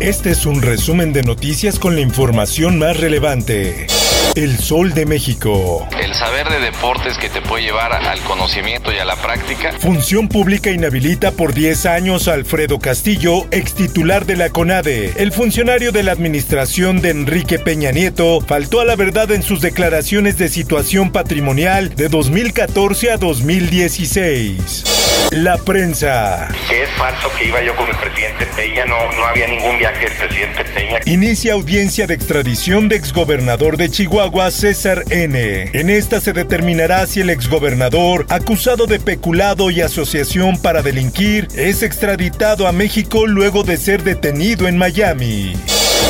[0.00, 3.86] Este es un resumen de noticias con la información más relevante.
[4.34, 5.86] El Sol de México.
[6.00, 9.72] El saber de deportes que te puede llevar al conocimiento y a la práctica.
[9.78, 15.12] Función Pública inhabilita por 10 años a Alfredo Castillo, ex titular de la CONADE.
[15.16, 19.60] El funcionario de la administración de Enrique Peña Nieto faltó a la verdad en sus
[19.60, 24.99] declaraciones de situación patrimonial de 2014 a 2016.
[25.30, 26.48] La prensa.
[26.68, 30.06] Que es falso que iba yo con el presidente Peña, no, no había ningún viaje
[30.08, 31.00] del presidente Peña.
[31.06, 35.70] Inicia audiencia de extradición de exgobernador de Chihuahua, César N.
[35.72, 41.82] En esta se determinará si el exgobernador, acusado de peculado y asociación para delinquir, es
[41.82, 45.54] extraditado a México luego de ser detenido en Miami.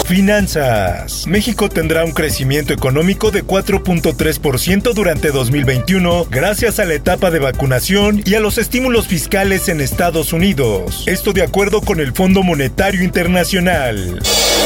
[0.06, 1.27] Finanzas.
[1.27, 8.22] México tendrá un crecimiento económico de 4.3% durante 2021 gracias a la etapa de vacunación
[8.24, 11.05] y a los estímulos fiscales en Estados Unidos.
[11.06, 14.20] Esto de acuerdo con el Fondo Monetario Internacional.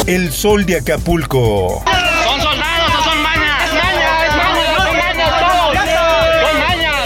[0.07, 1.83] El Sol de Acapulco.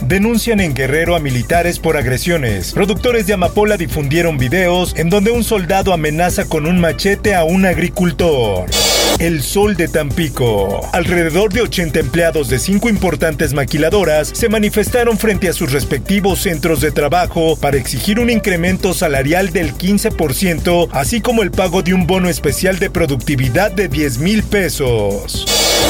[0.09, 2.73] Denuncian en Guerrero a militares por agresiones.
[2.73, 7.67] Productores de Amapola difundieron videos en donde un soldado amenaza con un machete a un
[7.67, 8.64] agricultor.
[9.19, 10.81] El Sol de Tampico.
[10.95, 16.81] Alrededor de 80 empleados de cinco importantes maquiladoras se manifestaron frente a sus respectivos centros
[16.81, 22.06] de trabajo para exigir un incremento salarial del 15%, así como el pago de un
[22.06, 25.45] bono especial de productividad de 10 mil pesos.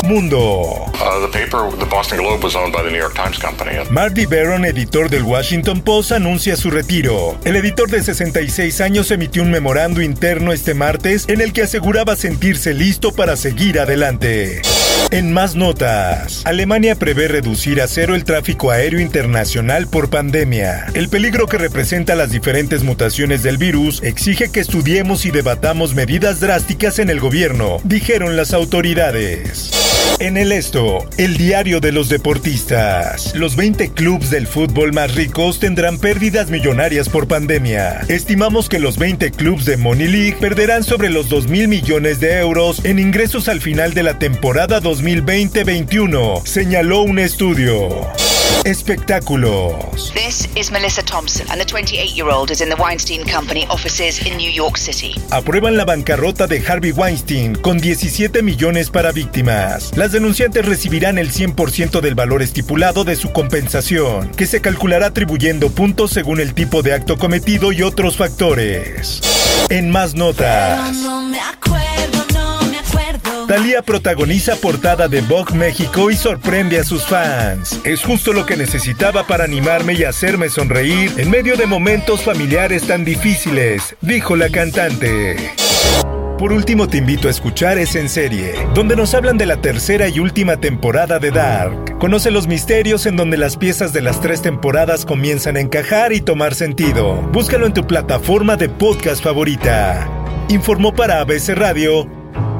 [0.05, 0.87] Mundo.
[1.01, 3.79] Uh, the paper, the Boston Globe, was owned by the New York Times Company.
[4.09, 7.39] Marty Baron, editor del Washington Post, anuncia su retiro.
[7.45, 12.17] El editor de 66 años emitió un memorando interno este martes en el que aseguraba
[12.17, 14.63] sentirse listo para seguir adelante.
[15.11, 20.87] En más notas, Alemania prevé reducir a cero el tráfico aéreo internacional por pandemia.
[20.95, 26.41] El peligro que representa las diferentes mutaciones del virus exige que estudiemos y debatamos medidas
[26.41, 29.78] drásticas en el gobierno, dijeron las autoridades.
[30.21, 33.35] En el esto, el diario de los deportistas.
[33.37, 38.01] Los 20 clubes del fútbol más ricos tendrán pérdidas millonarias por pandemia.
[38.09, 42.39] Estimamos que los 20 clubes de Money League perderán sobre los 2 mil millones de
[42.39, 48.09] euros en ingresos al final de la temporada 2020-21, señaló un estudio.
[48.65, 50.13] Espectáculos.
[50.15, 54.25] This is Melissa Thompson, and the 28 year old is in the Weinstein Company offices
[54.27, 55.15] in New York City.
[55.31, 59.97] Aprueban la bancarrota de Harvey Weinstein con 17 millones para víctimas.
[59.97, 65.71] Las denunciantes recibirán el 100% del valor estipulado de su compensación, que se calculará atribuyendo
[65.71, 69.21] puntos según el tipo de acto cometido y otros factores.
[69.71, 70.97] En más notas.
[73.49, 77.81] Talía protagoniza portada de Vogue México y sorprende a sus fans.
[77.83, 82.87] Es justo lo que necesitaba para animarme y hacerme sonreír en medio de momentos familiares
[82.87, 85.37] tan difíciles, dijo la cantante.
[86.39, 90.09] Por último te invito a escuchar Es en serie, donde nos hablan de la tercera
[90.09, 91.97] y última temporada de Dark.
[91.99, 96.21] Conoce los misterios en donde las piezas de las tres temporadas comienzan a encajar y
[96.21, 97.15] tomar sentido.
[97.33, 100.07] Búscalo en tu plataforma de podcast favorita.
[100.51, 102.18] Informó para ABC Radio